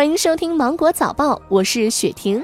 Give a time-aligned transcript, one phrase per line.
[0.00, 2.42] 欢迎收听《芒果早报》，我是雪婷。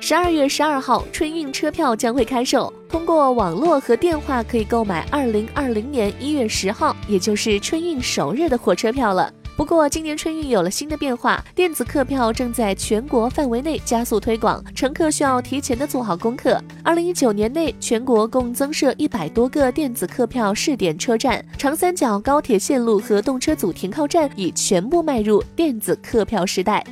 [0.00, 9.32] 十二月十二号，春运车票将会开售，通过网络和电话可以购买二零二零年一月十号，也就是春运首日的火车票了。
[9.56, 16.60] 不过，今年春运有了新的变化，电子客票正在全国范围内加速推广，乘客需要提前的做好功课。
[16.82, 26.84] 二零一九年内，全国共增设一百多个电子客票试点车站，长三角高铁线路和动车组停靠站已全部迈入电子客票时代。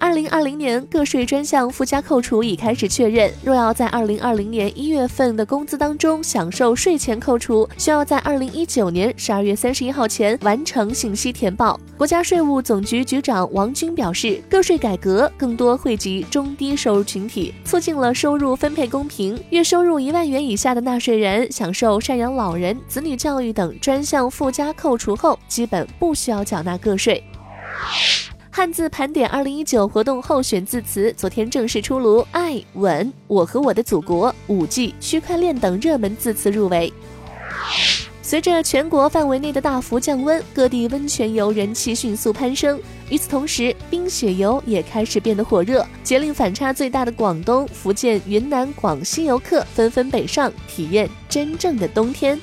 [0.00, 3.30] 二零二零年个税专项附加扣除已开始确认。
[3.42, 11.78] 若要在二零二零年一月份的工资当中享受税前扣除，需要在二零一九年十二月三十一号前完成信息填报。
[11.96, 19.38] 国家税务总局局长王军表示，个税改革更多惠及中低收入群体，促进了收入分配公平。
[19.50, 27.22] 月收入一万元以下的纳税人享受赡养老人、子女教育等专项附加扣除后，基本不需要缴纳个税。
[28.58, 36.92] 汉字盘点二零一九活动候选字词昨天正式出炉，爱、稳、我和我的祖国、五 G、区块链等热门字词入围。
[38.20, 42.80] 随着全国范围内的大幅降温，各地温泉游人气迅速攀升。
[43.10, 45.86] 与此同时，冰雪游也开始变得火热。
[46.02, 52.36] 节令反差最大的广东、福建、云南、广西游客纷纷北上，体验真正的冬天。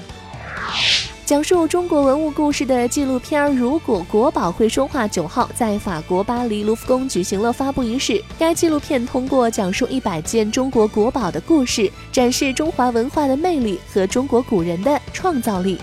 [1.25, 8.23] 讲述中国文物故事的纪录片《如果国宝会说话》九号在法国巴黎卢浮宫举行了发布仪式。
[8.37, 15.79] 该纪录片通过讲述一百件中国国宝的故事，展示中华文化的魅力和中国古人的创造力。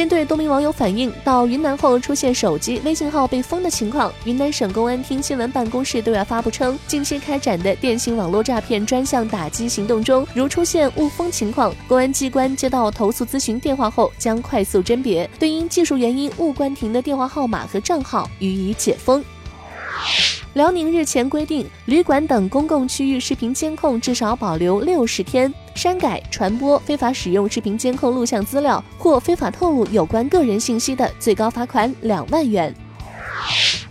[0.00, 19.22] 针对多名网友反映到云南后出现手机微信号被封的情况，云南省公安厅新闻办公室对外发布称，近期开展的电信网络诈骗专项打击行动中，如出现误封情况，公安机关接到投诉咨询电话后，将快速甄别，对因技术原因误关停的电话号码和账号予以解封。
[20.54, 25.52] 辽宁日前规定，旅馆等公共区域视频监控至少保留六十天。
[25.74, 32.74] 删改、传播、非法使用视频监控录像资料或非法透露有关个人信息的，最高罚款两万元。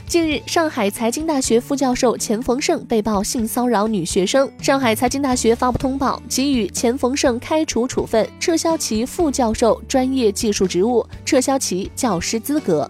[0.05, 12.89] 近日，上海财经大学副教授钱逢胜被曝性骚扰女学生，上海财经大学发布通报，给予钱逢胜开除处分，撤销其副教授专业技术职务，撤销其教师资格。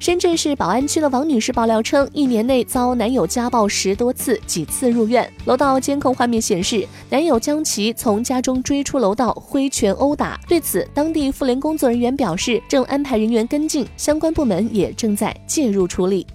[0.00, 5.30] 深圳市宝安区的王女士爆料称，一年内遭男友家暴十多次，几次入院。
[5.44, 10.40] 楼道监控画面显示，男友将其从家中追出楼道，挥拳殴打。
[10.48, 16.26] 对此，当地妇联工作人员表示，正安排人员跟进，相关部门也正在介入处理。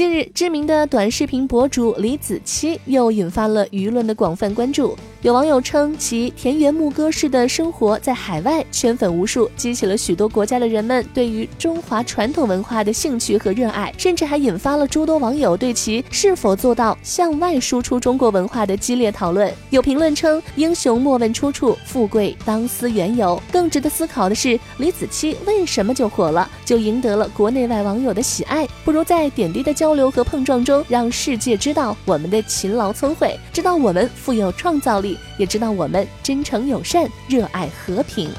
[0.00, 4.96] 近日，知名的短视频博主李子柒又引发了舆论的广泛关注。
[5.20, 19.52] 有网友称，其田园牧歌式的生活在海外圈粉无数，激起了许多国家的人们对于中华传统文化的兴趣和热爱，甚至还引发了诸多网友对其是否做到向外输出中国文化的激烈讨论。
[19.68, 28.66] 有评论称：“英雄莫问出处，富贵当思缘由。”更值得思考的是，李子柒为什么就火了，就赢得了国内外网友的喜爱？
[28.86, 35.18] 不如在点滴的交流和碰撞中，让世界知道我们的勤劳聪慧，知道我们富有创造力。
[35.36, 38.30] 也知道我们真诚友善，热爱和平。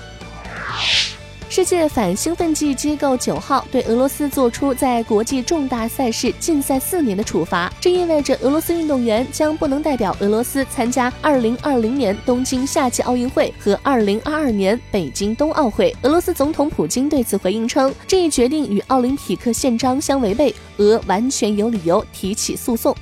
[1.51, 15.93] 世界反兴奋剂机构九号对俄罗斯作出在国际重大赛事禁赛四年的处罚，这意味着俄罗斯运动员将不能代表俄罗斯参加二零二零年东京夏季奥运会和二零二二年北京冬奥会。
[16.03, 22.95] 俄罗斯总统普京对此回应称，这一决定与奥林匹克宪章相违背，俄完全有理由提起诉讼。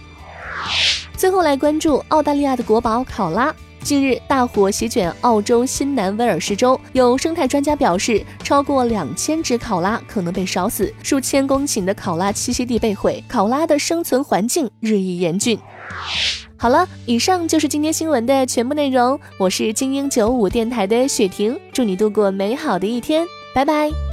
[1.15, 3.53] 最后来关注澳大利亚的国宝考拉。
[3.83, 15.57] 近日，大火席卷澳洲新南威尔士州，有生态专家表示，超过两千只考拉可能被烧死，数千公顷的考拉栖息地被毁，考拉的生存环境日益严峻。
[16.57, 19.19] 好了，以上就是今天新闻的全部内容。
[19.37, 23.25] 我是精英九五电台的雪婷，祝你度过美好的一天，
[23.55, 24.08] 拜拜。